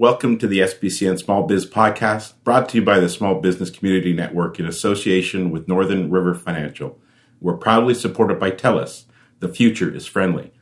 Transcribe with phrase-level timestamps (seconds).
[0.00, 4.14] Welcome to the SBCN Small Biz Podcast, brought to you by the Small Business Community
[4.14, 6.98] Network in association with Northern River Financial.
[7.38, 9.04] We're proudly supported by TELUS.
[9.40, 10.52] The future is friendly.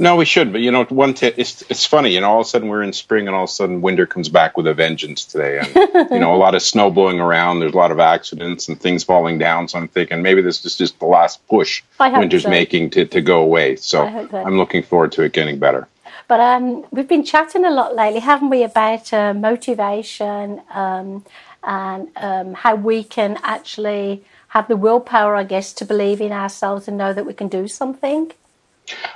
[0.01, 0.51] No, we should.
[0.51, 2.15] But you know, one t- it's it's funny.
[2.15, 4.07] You know, all of a sudden we're in spring, and all of a sudden winter
[4.07, 5.59] comes back with a vengeance today.
[5.59, 5.77] And
[6.11, 7.61] you know, a lot of snow blowing around.
[7.61, 9.69] There's a lot of accidents and things falling down.
[9.69, 12.49] So I'm thinking maybe this is just the last push winter's so.
[12.49, 13.77] making to, to go away.
[13.77, 15.87] So I'm looking forward to it getting better.
[16.29, 21.27] But um, we've been chatting a lot lately, haven't we, about uh, motivation um,
[21.63, 26.89] and um, how we can actually have the willpower, I guess, to believe in ourselves
[26.89, 28.33] and know that we can do something.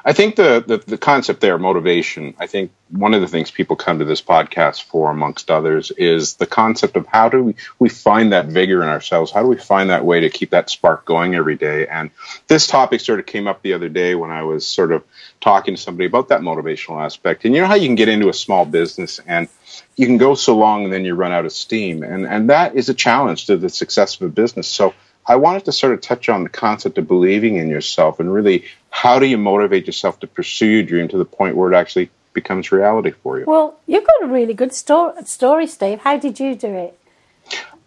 [0.05, 2.34] I think the, the, the concept there, motivation.
[2.39, 6.34] I think one of the things people come to this podcast for, amongst others, is
[6.34, 9.33] the concept of how do we, we find that vigor in ourselves?
[9.33, 11.86] How do we find that way to keep that spark going every day?
[11.86, 12.11] And
[12.47, 15.05] this topic sort of came up the other day when I was sort of
[15.41, 17.44] talking to somebody about that motivational aspect.
[17.44, 19.48] And you know how you can get into a small business and
[19.97, 22.75] you can go so long and then you run out of steam, and and that
[22.77, 24.69] is a challenge to the success of a business.
[24.69, 24.94] So
[25.27, 28.64] I wanted to sort of touch on the concept of believing in yourself and really
[28.95, 32.11] how do you motivate yourself to pursue your dream to the point where it actually
[32.33, 33.45] becomes reality for you?
[33.45, 35.98] Well, you've got a really good sto- story, Steve.
[35.98, 36.98] How did you do it?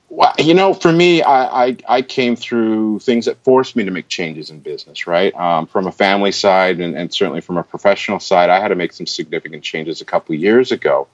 [0.09, 3.91] Well, you know, for me, I, I, I, came through things that forced me to
[3.91, 5.33] make changes in business, right?
[5.33, 8.75] Um, from a family side and, and, certainly from a professional side, I had to
[8.75, 11.07] make some significant changes a couple of years ago.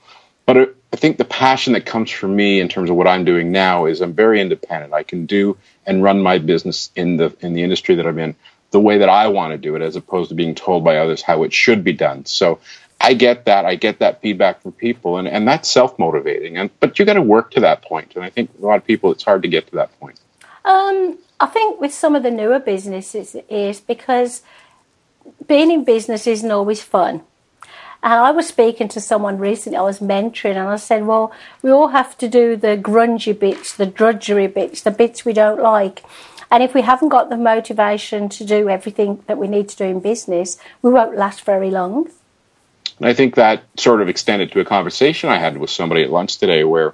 [0.48, 3.52] But I think the passion that comes from me in terms of what I'm doing
[3.52, 4.92] now is I'm very independent.
[4.92, 5.56] I can do
[5.86, 8.36] and run my business in the in the industry that I'm in
[8.74, 11.22] the way that I want to do it, as opposed to being told by others
[11.22, 12.26] how it should be done.
[12.26, 12.60] So
[13.00, 13.66] I get that.
[13.66, 16.58] I get that feedback from people, and, and that's self motivating.
[16.58, 18.14] And but you got to work to that point.
[18.16, 20.20] And I think a lot of people, it's hard to get to that point.
[20.66, 24.42] Um, I think with some of the newer businesses is because
[25.48, 27.22] being in business isn't always fun.
[28.02, 31.72] And I was speaking to someone recently, I was mentoring, and I said, Well, we
[31.72, 36.04] all have to do the grungy bits, the drudgery bits, the bits we don't like.
[36.54, 39.86] And if we haven't got the motivation to do everything that we need to do
[39.86, 42.12] in business, we won't last very long.
[43.00, 46.12] And I think that sort of extended to a conversation I had with somebody at
[46.12, 46.94] lunch today where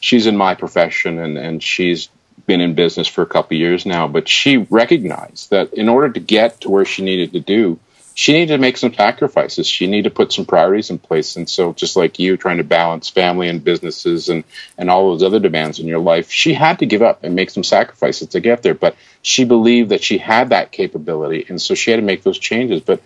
[0.00, 2.08] she's in my profession and, and she's
[2.46, 6.20] been in business for a couple years now, but she recognized that in order to
[6.20, 7.78] get to where she needed to do,
[8.16, 9.66] she needed to make some sacrifices.
[9.66, 11.34] She needed to put some priorities in place.
[11.34, 14.44] And so, just like you trying to balance family and businesses and,
[14.78, 17.50] and all those other demands in your life, she had to give up and make
[17.50, 18.74] some sacrifices to get there.
[18.74, 21.44] But she believed that she had that capability.
[21.48, 22.82] And so she had to make those changes.
[22.82, 23.02] But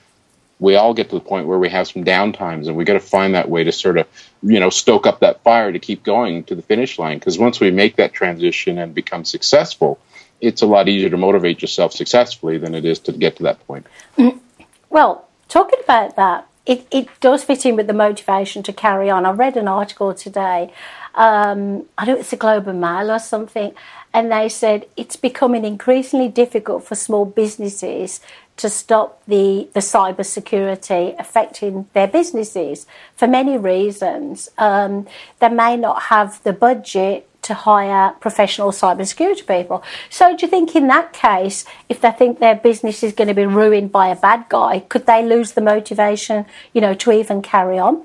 [0.60, 3.00] we all get to the point where we have some downtimes and we got to
[3.00, 4.06] find that way to sort of,
[4.42, 7.18] you know, stoke up that fire to keep going to the finish line.
[7.18, 9.98] Because once we make that transition and become successful,
[10.38, 13.66] it's a lot easier to motivate yourself successfully than it is to get to that
[13.66, 13.86] point.
[14.18, 14.38] Mm-hmm.
[14.90, 19.24] Well, talking about that, it, it does fit in with the motivation to carry on.
[19.24, 20.72] I read an article today,
[21.14, 23.74] um, I know it's a Globe and Mail or something,
[24.14, 28.20] and they said it's becoming increasingly difficult for small businesses
[28.56, 34.48] to stop the, the cyber security affecting their businesses for many reasons.
[34.58, 35.06] Um,
[35.38, 39.82] they may not have the budget to hire professional cybersecurity people.
[40.10, 43.34] So, do you think in that case, if they think their business is going to
[43.34, 47.42] be ruined by a bad guy, could they lose the motivation, you know, to even
[47.42, 48.04] carry on?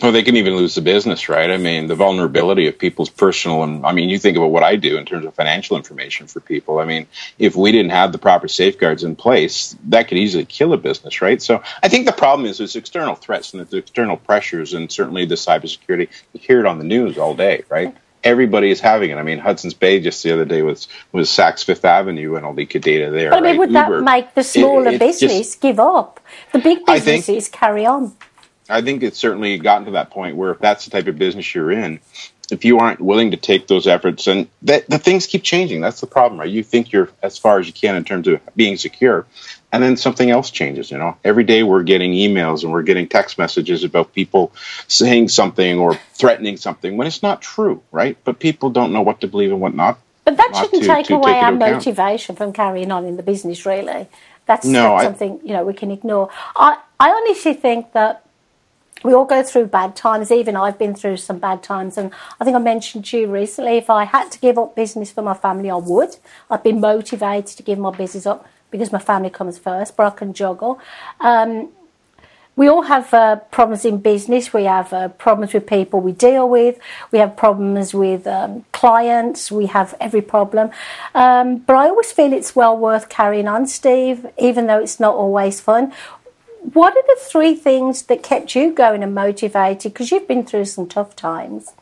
[0.00, 1.50] Well, they can even lose the business, right?
[1.50, 4.76] I mean, the vulnerability of people's personal and I mean, you think about what I
[4.76, 6.78] do in terms of financial information for people.
[6.78, 10.72] I mean, if we didn't have the proper safeguards in place, that could easily kill
[10.72, 11.42] a business, right?
[11.42, 15.24] So I think the problem is there's external threats and the external pressures, and certainly
[15.24, 16.08] the cybersecurity.
[16.32, 17.96] You hear it on the news all day, right?
[18.28, 19.16] Everybody is having it.
[19.16, 22.52] I mean, Hudson's Bay just the other day was was Saks Fifth Avenue and all
[22.52, 23.30] the data there.
[23.30, 23.58] But I mean, right?
[23.58, 26.20] would Uber, that make the smaller it, it business just, give up?
[26.52, 28.14] The big businesses think, carry on.
[28.68, 31.54] I think it's certainly gotten to that point where if that's the type of business
[31.54, 32.00] you're in,
[32.50, 35.80] if you aren't willing to take those efforts, and that the things keep changing.
[35.80, 36.48] That's the problem, right?
[36.48, 39.26] You think you're as far as you can in terms of being secure,
[39.72, 40.90] and then something else changes.
[40.90, 44.52] You know, every day we're getting emails and we're getting text messages about people
[44.86, 48.16] saying something or threatening something when it's not true, right?
[48.24, 49.98] But people don't know what to believe and what not.
[50.24, 53.22] But that shouldn't to, take to away take our motivation from carrying on in the
[53.22, 54.08] business, really.
[54.46, 56.30] That's, no, I, something you know we can ignore.
[56.56, 58.24] I I honestly think that
[59.04, 60.30] we all go through bad times.
[60.30, 63.76] Even I've been through some bad times, and I think I mentioned to you recently.
[63.76, 66.16] If I had to give up business for my family, I would.
[66.50, 70.10] I've been motivated to give my business up because my family comes first, but I
[70.10, 70.80] can juggle.
[71.20, 71.70] Um,
[72.58, 74.52] we all have uh, problems in business.
[74.52, 76.76] We have uh, problems with people we deal with.
[77.12, 79.52] We have problems with um, clients.
[79.52, 80.72] We have every problem.
[81.14, 85.14] Um, but I always feel it's well worth carrying on, Steve, even though it's not
[85.14, 85.92] always fun.
[86.72, 89.92] What are the three things that kept you going and motivated?
[89.92, 91.74] Because you've been through some tough times.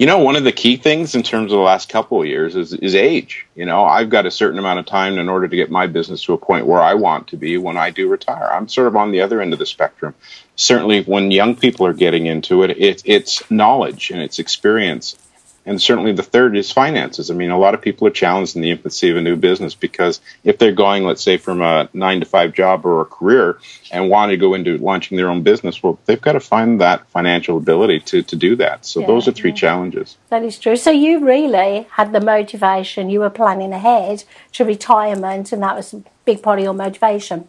[0.00, 2.56] You know, one of the key things in terms of the last couple of years
[2.56, 3.46] is, is age.
[3.54, 6.22] You know, I've got a certain amount of time in order to get my business
[6.22, 8.48] to a point where I want to be when I do retire.
[8.50, 10.14] I'm sort of on the other end of the spectrum.
[10.56, 15.18] Certainly, when young people are getting into it, it it's knowledge and it's experience
[15.66, 17.30] and certainly the third is finances.
[17.30, 19.74] I mean, a lot of people are challenged in the infancy of a new business
[19.74, 23.58] because if they're going, let's say, from a nine to five job or a career
[23.90, 27.08] and want to go into launching their own business, well, they've got to find that
[27.10, 28.86] financial ability to, to do that.
[28.86, 29.56] So yeah, those are three yeah.
[29.56, 30.16] challenges.
[30.30, 30.76] That is true.
[30.76, 35.92] So you really had the motivation, you were planning ahead to retirement, and that was
[35.92, 37.48] a big part of your motivation.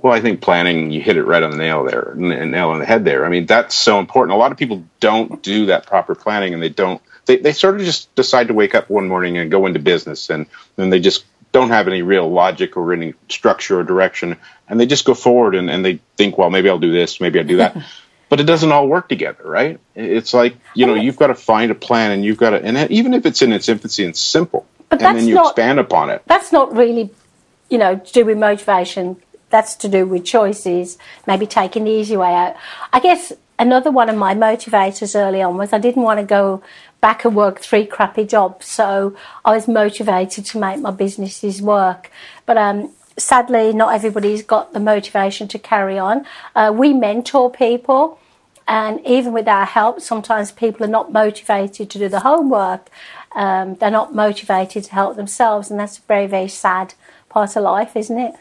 [0.00, 2.86] Well, I think planning, you hit it right on the nail there, nail on the
[2.86, 3.24] head there.
[3.24, 4.32] I mean, that's so important.
[4.32, 7.76] A lot of people don't do that proper planning and they don't they, they sort
[7.76, 10.46] of just decide to wake up one morning and go into business and
[10.76, 14.36] then they just don't have any real logic or any structure or direction
[14.68, 17.38] and they just go forward and, and they think well maybe i'll do this maybe
[17.38, 17.76] i'll do that.
[18.30, 19.80] But it doesn't all work together right?
[19.94, 22.90] It's like you know you've got to find a plan and you've got to and
[22.90, 24.66] even if it's in its infancy and simple.
[24.90, 26.22] But and then you not, expand upon it.
[26.26, 27.08] that's not really
[27.70, 29.16] you know to do with motivation.
[29.48, 32.54] That's to do with choices maybe taking the easy way out.
[32.92, 36.62] I guess another one of my motivators early on was i didn't want to go
[37.00, 38.66] back and work three crappy jobs.
[38.66, 42.10] So I was motivated to make my businesses work.
[42.46, 46.26] But um, sadly, not everybody's got the motivation to carry on.
[46.54, 48.18] Uh, we mentor people,
[48.66, 52.90] and even with our help, sometimes people are not motivated to do the homework.
[53.32, 56.94] Um, they're not motivated to help themselves, and that's a very, very sad
[57.28, 58.34] part of life, isn't it?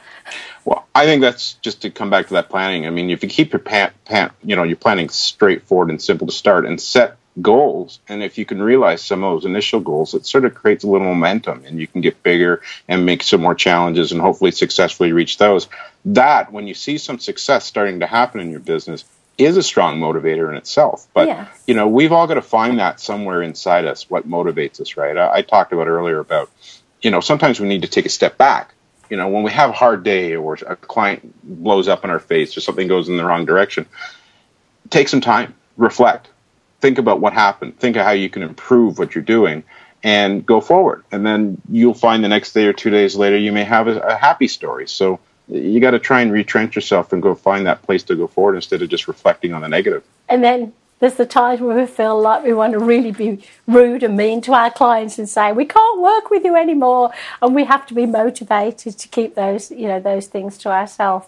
[0.66, 2.88] Well, I think that's just to come back to that planning.
[2.88, 6.28] I mean, if you keep your pan, pan, you know, your planning straightforward and simple
[6.28, 8.00] to start, and set goals.
[8.08, 10.88] And if you can realize some of those initial goals, it sort of creates a
[10.88, 15.12] little momentum and you can get bigger and make some more challenges and hopefully successfully
[15.12, 15.68] reach those.
[16.06, 19.06] That, when you see some success starting to happen in your business,
[19.38, 21.08] is a strong motivator in itself.
[21.14, 21.48] But, yeah.
[21.68, 25.16] you know, we've all got to find that somewhere inside us, what motivates us, right?
[25.16, 26.50] I, I talked about earlier about,
[27.02, 28.74] you know, sometimes we need to take a step back
[29.10, 32.20] you know, when we have a hard day or a client blows up in our
[32.20, 33.86] face or something goes in the wrong direction,
[34.90, 36.30] take some time, reflect,
[36.80, 39.64] think about what happened, think of how you can improve what you're doing,
[40.04, 41.04] and go forward.
[41.12, 44.00] And then you'll find the next day or two days later, you may have a,
[44.00, 44.88] a happy story.
[44.88, 48.28] So you got to try and retrench yourself and go find that place to go
[48.28, 50.04] forward instead of just reflecting on the negative.
[50.30, 54.04] And then there's the times where we feel like we want to really be rude
[54.04, 57.66] and mean to our clients and say we can't work with you anymore, and we
[57.66, 61.28] have to be motivated to keep those you know those things to ourselves.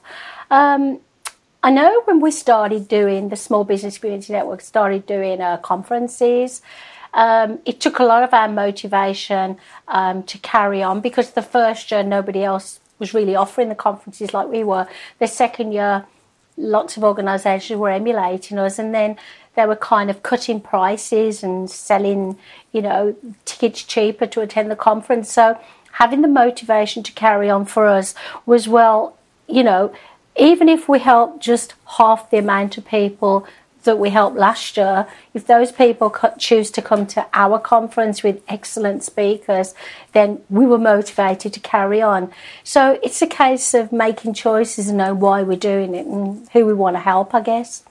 [0.49, 0.99] Um,
[1.61, 6.61] I know when we started doing the Small Business Community Network, started doing uh, conferences,
[7.13, 9.57] um, it took a lot of our motivation
[9.87, 14.33] um, to carry on because the first year nobody else was really offering the conferences
[14.33, 14.87] like we were.
[15.19, 16.05] The second year,
[16.55, 19.17] lots of organisations were emulating us, and then
[19.55, 22.37] they were kind of cutting prices and selling,
[22.71, 25.29] you know, tickets cheaper to attend the conference.
[25.31, 25.59] So
[25.93, 29.17] having the motivation to carry on for us was well,
[29.47, 29.91] you know,
[30.39, 33.45] even if we help just half the amount of people
[33.83, 38.41] that we helped last year, if those people choose to come to our conference with
[38.47, 39.73] excellent speakers,
[40.13, 42.31] then we were motivated to carry on.
[42.63, 46.65] So it's a case of making choices and know why we're doing it and who
[46.65, 47.83] we want to help, I guess.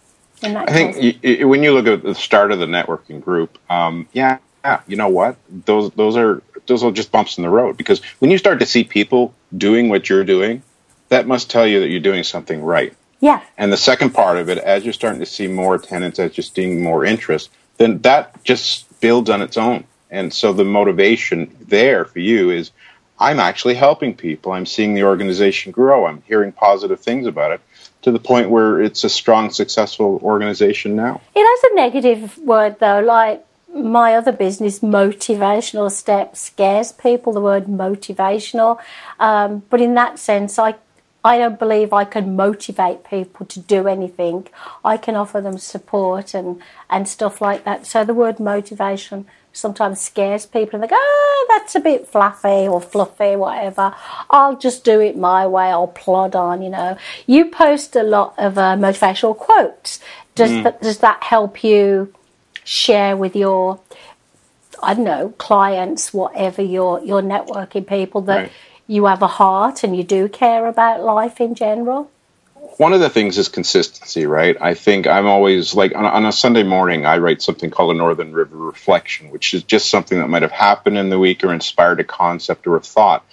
[0.42, 4.38] I think you, when you look at the start of the networking group, um, yeah,
[4.64, 5.36] yeah, you know what?
[5.48, 8.66] Those those are those are just bumps in the road because when you start to
[8.66, 10.62] see people doing what you're doing,
[11.08, 12.94] that must tell you that you're doing something right.
[13.20, 13.42] Yeah.
[13.56, 16.44] And the second part of it, as you're starting to see more attendance, as you're
[16.44, 19.84] seeing more interest, then that just builds on its own.
[20.10, 22.70] And so the motivation there for you is
[23.18, 24.52] I'm actually helping people.
[24.52, 26.06] I'm seeing the organization grow.
[26.06, 27.60] I'm hearing positive things about it
[28.02, 31.20] to the point where it's a strong, successful organization now.
[31.34, 37.32] It has a negative word though, like my other business, motivational step, scares people.
[37.32, 38.78] The word motivational,
[39.18, 40.76] um, but in that sense, I
[41.28, 44.46] I don't believe I can motivate people to do anything.
[44.82, 47.84] I can offer them support and, and stuff like that.
[47.84, 52.66] So the word motivation sometimes scares people and they go, oh, that's a bit fluffy
[52.66, 53.94] or fluffy, whatever.
[54.30, 55.66] I'll just do it my way.
[55.66, 56.96] I'll plod on, you know.
[57.26, 60.00] You post a lot of uh, motivational quotes.
[60.34, 60.62] Does, mm.
[60.62, 62.14] that, does that help you
[62.64, 63.80] share with your
[64.82, 68.52] I don't know, clients, whatever your your networking people that right.
[68.88, 72.10] You have a heart and you do care about life in general?
[72.78, 74.56] One of the things is consistency, right?
[74.60, 77.98] I think I'm always like on, on a Sunday morning, I write something called a
[77.98, 81.52] Northern River Reflection, which is just something that might have happened in the week or
[81.52, 83.24] inspired a concept or a thought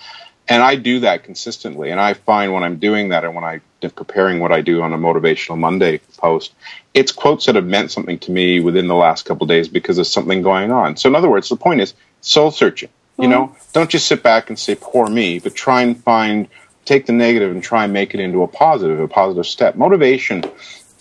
[0.48, 1.92] and I do that consistently.
[1.92, 3.62] And I find when I'm doing that and when I'm
[3.96, 6.54] preparing what I do on a motivational Monday post,
[6.94, 10.08] it's quotes that have meant something to me within the last couple days because of
[10.08, 10.98] something going on.
[10.98, 12.90] So in other words, the point is soul searching.
[13.18, 16.48] You know, don't just sit back and say poor me, but try and find
[16.84, 19.76] take the negative and try and make it into a positive, a positive step.
[19.76, 20.44] Motivation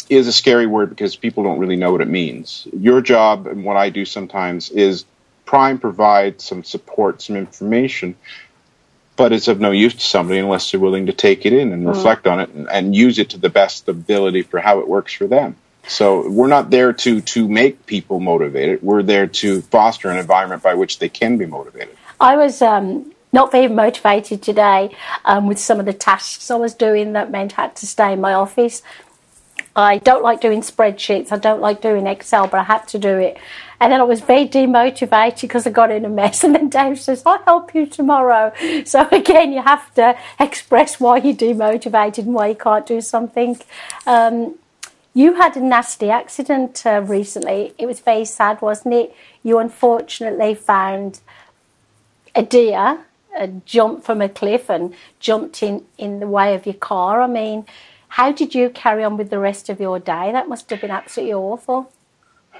[0.09, 2.69] is a scary word because people don't really know what it means.
[2.73, 5.05] Your job and what I do sometimes is
[5.45, 8.15] try and provide some support, some information
[9.17, 11.85] but it's of no use to somebody unless they're willing to take it in and
[11.85, 11.95] mm.
[11.95, 15.13] reflect on it and, and, use it to the best ability for how it works
[15.13, 15.57] for them.
[15.87, 18.83] So we're not there to to make people motivated.
[18.83, 21.97] We're there to foster an environment by which they can be motivated.
[22.21, 26.75] I was um, not very motivated today um, with some of the tasks I was
[26.75, 28.83] doing that meant I had to stay in my office.
[29.77, 31.33] I don't like doing spreadsheets.
[31.33, 33.37] I don't like doing Excel, but I had to do it.
[33.81, 36.45] And then I was very demotivated because I got in a mess.
[36.45, 38.53] And then Dave says, I'll help you tomorrow.
[38.87, 43.59] So again, you have to express why you're demotivated and why you can't do something.
[44.07, 44.59] Um,
[45.13, 47.73] you had a nasty accident uh, recently.
[47.79, 49.17] It was very sad, wasn't it?
[49.43, 51.21] You unfortunately found
[52.35, 53.05] a deer
[53.39, 57.23] uh, jumped from a cliff and jumped in, in the way of your car.
[57.23, 57.67] I mean,
[58.09, 60.33] how did you carry on with the rest of your day?
[60.33, 61.91] That must have been absolutely awful.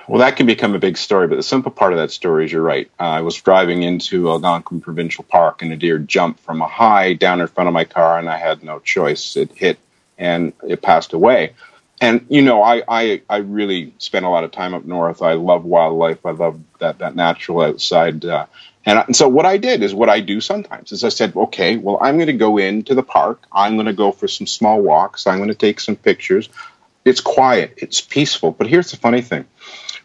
[0.09, 2.53] Well, that can become a big story, but the simple part of that story is
[2.53, 2.91] you're right.
[3.01, 7.15] Uh, I was driving into Algonquin Provincial Park and a deer jumped from a high
[7.15, 9.37] down in front of my car, and I had no choice.
[9.37, 9.79] It hit
[10.19, 11.55] and it passed away.
[12.01, 15.23] And you know, I, I I really spent a lot of time up north.
[15.23, 16.27] I love wildlife.
[16.27, 18.47] I love that that natural outside uh,
[18.87, 21.99] and, so what I did is what I do sometimes is I said, okay, well,
[22.01, 23.43] I'm going to go into the park.
[23.53, 25.27] I'm going to go for some small walks.
[25.27, 26.49] I'm going to take some pictures.
[27.05, 27.75] It's quiet.
[27.79, 28.51] It's peaceful.
[28.51, 29.47] But here's the funny thing.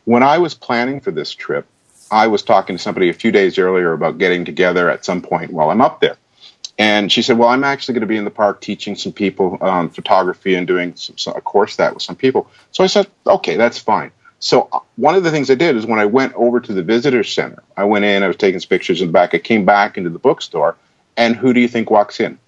[0.05, 1.67] When I was planning for this trip,
[2.09, 5.51] I was talking to somebody a few days earlier about getting together at some point
[5.51, 6.17] while I'm up there.
[6.77, 9.57] And she said, well, I'm actually going to be in the park teaching some people
[9.59, 12.49] um, photography and doing some, some, a course that with some people.
[12.71, 14.11] So I said, okay, that's fine.
[14.39, 16.83] So uh, one of the things I did is when I went over to the
[16.83, 19.33] visitor center, I went in, I was taking pictures in the back.
[19.33, 20.75] I came back into the bookstore,
[21.17, 22.39] and who do you think walks in?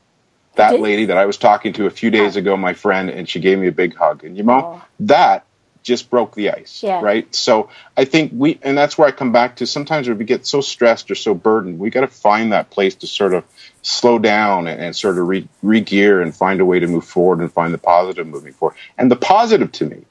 [0.56, 3.40] That lady that I was talking to a few days ago, my friend, and she
[3.40, 4.26] gave me a big hug.
[4.26, 4.86] And you know, oh.
[5.02, 5.46] that
[5.84, 7.02] just broke the ice, yeah.
[7.02, 7.34] right?
[7.34, 9.66] So I think we, and that's where I come back to.
[9.66, 12.96] Sometimes when we get so stressed or so burdened, we got to find that place
[12.96, 13.46] to sort of
[13.82, 17.40] slow down and, and sort of re gear and find a way to move forward
[17.40, 18.76] and find the positive moving forward.
[18.98, 20.06] And the positive to me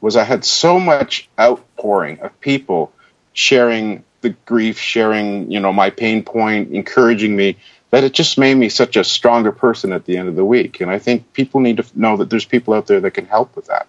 [0.00, 2.92] was I had so much outpouring of people
[3.32, 7.56] sharing the grief, sharing, you know, my pain point, encouraging me
[7.90, 10.80] that it just made me such a stronger person at the end of the week.
[10.80, 13.54] And I think people need to know that there's people out there that can help
[13.54, 13.86] with that.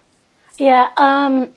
[0.56, 1.52] Yeah, um,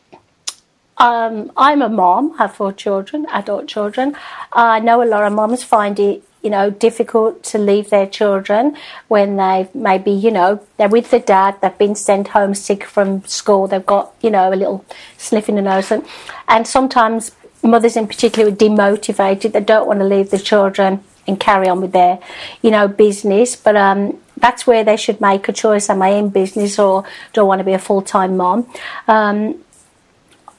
[0.97, 4.15] um, I'm a mom, have four children, adult children.
[4.53, 8.75] I know a lot of moms find it you know, difficult to leave their children
[9.07, 13.23] when they maybe, you know, they're with the dad, they've been sent home sick from
[13.25, 14.85] school, they've got, you know, a little
[15.17, 15.91] sniff in the nose.
[15.91, 16.05] And,
[16.47, 17.31] and sometimes
[17.63, 21.81] mothers in particular are demotivated, they don't want to leave the children and carry on
[21.81, 22.19] with their,
[22.61, 23.55] you know, business.
[23.55, 25.89] But um, that's where they should make a choice.
[25.89, 28.67] Am I in business or do I want to be a full time mom?
[29.07, 29.63] Um,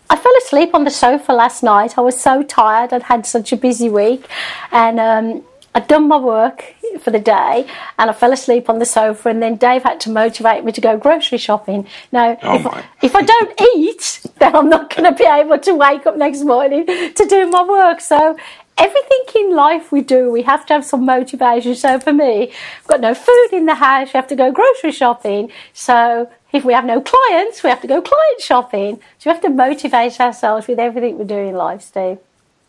[0.09, 1.97] I fell asleep on the sofa last night.
[1.97, 2.93] I was so tired.
[2.93, 4.29] I'd had such a busy week,
[4.71, 5.43] and um,
[5.75, 7.67] I'd done my work for the day
[7.99, 10.81] and I fell asleep on the sofa and then Dave had to motivate me to
[10.81, 11.87] go grocery shopping.
[12.11, 15.59] Now, oh if, I, if, I don't eat, then I'm not going to be able
[15.59, 18.01] to wake up next morning to do my work.
[18.01, 18.37] So
[18.77, 21.75] everything in life we do, we have to have some motivation.
[21.75, 24.93] So for me, I've got no food in the house, we have to go grocery
[24.93, 25.51] shopping.
[25.73, 29.01] So if we have no clients, we have to go client shopping.
[29.19, 32.19] So we have to motivate ourselves with everything we do in life, Steve.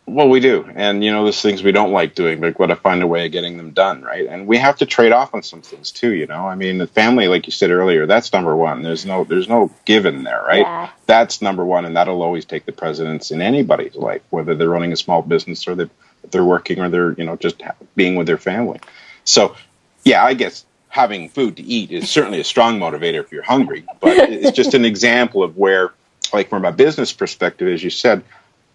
[0.06, 2.66] Well, we do, and you know, there's things we don't like doing, but we've got
[2.66, 4.26] to find a way of getting them done, right?
[4.26, 6.12] And we have to trade off on some things too.
[6.12, 8.82] You know, I mean, the family, like you said earlier, that's number one.
[8.82, 10.60] There's no, there's no given there, right?
[10.60, 10.90] Yeah.
[11.06, 14.92] That's number one, and that'll always take the precedence in anybody's life, whether they're running
[14.92, 15.90] a small business or they're,
[16.30, 17.62] they're working or they're, you know, just
[17.96, 18.80] being with their family.
[19.24, 19.56] So,
[20.04, 23.86] yeah, I guess having food to eat is certainly a strong motivator if you're hungry,
[24.00, 25.92] but it's just an example of where,
[26.32, 28.22] like from a business perspective, as you said,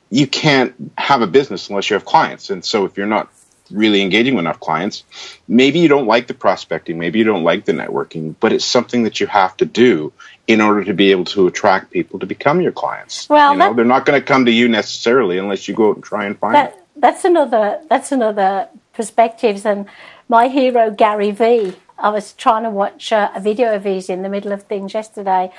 [0.10, 2.50] you can't have a business unless you have clients.
[2.50, 3.30] And so if you're not
[3.72, 5.04] really engaging with enough clients,
[5.48, 9.04] maybe you don't like the prospecting, maybe you don't like the networking, but it's something
[9.04, 10.12] that you have to do
[10.48, 13.30] in order to be able to attract people to become your clients.
[13.30, 15.90] Well, you know, that- they're not going to come to you necessarily unless you go
[15.92, 16.66] out and try and find them.
[16.66, 19.86] that that's another that's another perspectives and
[20.28, 21.74] my hero Gary V.
[21.98, 24.94] I was trying to watch uh, a video of his in the middle of things
[24.94, 25.52] yesterday,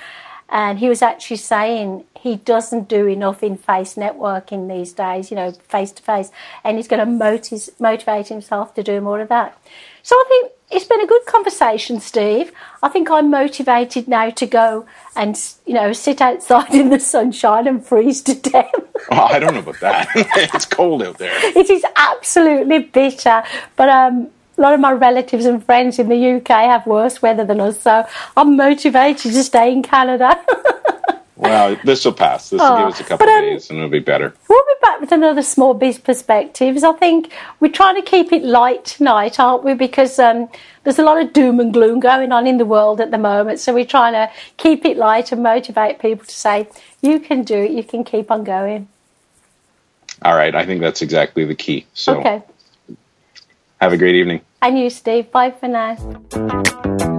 [0.51, 5.37] and he was actually saying he doesn't do enough in face networking these days, you
[5.37, 6.31] know, face to face,
[6.65, 9.57] and he's going to motiv- motivate himself to do more of that.
[10.03, 12.53] So I think it's been a good conversation, Steve.
[12.83, 17.67] I think I'm motivated now to go and you know sit outside in the sunshine
[17.69, 18.73] and freeze to death.
[19.13, 20.09] Oh, I don't know about that.
[20.15, 21.33] it's cold out there.
[21.57, 23.43] it is absolutely bitter.
[23.75, 24.29] But um,
[24.61, 27.81] a lot of my relatives and friends in the UK have worse weather than us,
[27.81, 30.39] so I'm motivated to stay in Canada.
[31.37, 32.51] Well, this will pass.
[32.51, 34.35] This will Oh, give us a couple but, of um, days and it'll be better.
[34.47, 36.85] we'll be back with another small biz perspectives.
[36.85, 39.73] I think we're trying to keep it light tonight, aren't we?
[39.73, 40.51] Because um,
[40.85, 43.59] there's a lot of doom and gloom going on in the world at the moment,
[43.59, 46.69] so we're trying to keep it light and motivate people to say,
[47.01, 47.71] "You can do it.
[47.71, 48.89] You can keep on going."
[50.21, 50.55] All right.
[50.55, 51.87] I think that's exactly the key.
[51.95, 52.43] So Okay.
[53.81, 54.43] have a great evening.
[54.63, 55.31] And you, Steve.
[55.33, 57.17] Bye for now.